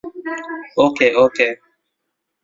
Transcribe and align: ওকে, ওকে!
ওকে, 0.77 1.07
ওকে! 1.23 1.47